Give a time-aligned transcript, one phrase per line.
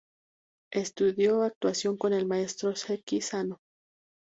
[0.73, 3.59] Estudió actuación con el maestro Seki Sano.